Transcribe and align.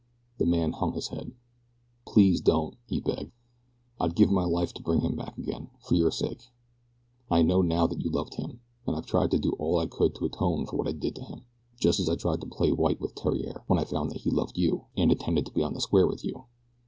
The 0.39 0.47
man 0.47 0.71
hung 0.71 0.93
his 0.93 1.09
head. 1.09 1.31
"Please 2.07 2.41
don't," 2.41 2.75
he 2.87 2.99
begged. 2.99 3.31
"I'd 3.99 4.15
give 4.15 4.31
my 4.31 4.45
life 4.45 4.73
to 4.73 4.81
bring 4.81 5.01
him 5.01 5.15
back 5.15 5.37
again, 5.37 5.69
for 5.79 5.93
your 5.93 6.09
sake. 6.09 6.47
I 7.29 7.43
know 7.43 7.61
now 7.61 7.85
that 7.85 8.01
you 8.03 8.09
loved 8.09 8.33
him, 8.33 8.61
and 8.87 8.95
I've 8.95 9.05
tried 9.05 9.29
to 9.29 9.37
do 9.37 9.51
all 9.59 9.77
I 9.77 9.85
could 9.85 10.15
to 10.15 10.25
atone 10.25 10.65
for 10.65 10.77
what 10.77 10.87
I 10.87 10.91
did 10.93 11.13
to 11.17 11.23
him; 11.25 11.41
just 11.79 11.99
as 11.99 12.09
I 12.09 12.15
tried 12.15 12.41
to 12.41 12.47
play 12.47 12.71
white 12.71 12.99
with 12.99 13.13
Theriere 13.13 13.63
when 13.67 13.77
I 13.77 13.83
found 13.83 14.09
that 14.09 14.21
he 14.21 14.31
loved 14.31 14.57
you, 14.57 14.85
and 14.97 15.11
intended 15.11 15.45
to 15.45 15.51
be 15.53 15.61
on 15.61 15.75
the 15.75 15.81
square 15.81 16.07
with 16.07 16.25
you. 16.25 16.45